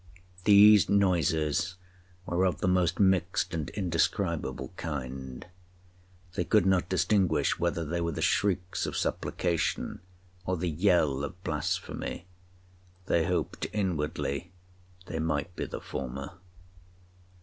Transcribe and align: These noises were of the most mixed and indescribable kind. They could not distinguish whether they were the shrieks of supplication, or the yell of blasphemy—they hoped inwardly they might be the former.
These 0.45 0.89
noises 0.89 1.75
were 2.25 2.43
of 2.45 2.59
the 2.59 2.67
most 2.67 2.99
mixed 2.99 3.53
and 3.53 3.69
indescribable 3.69 4.73
kind. 4.75 5.45
They 6.33 6.43
could 6.43 6.65
not 6.65 6.89
distinguish 6.89 7.59
whether 7.59 7.85
they 7.85 8.01
were 8.01 8.11
the 8.11 8.23
shrieks 8.23 8.87
of 8.87 8.97
supplication, 8.97 9.99
or 10.43 10.57
the 10.57 10.71
yell 10.71 11.23
of 11.23 11.43
blasphemy—they 11.43 13.25
hoped 13.25 13.67
inwardly 13.71 14.51
they 15.05 15.19
might 15.19 15.55
be 15.55 15.65
the 15.67 15.79
former. 15.79 16.31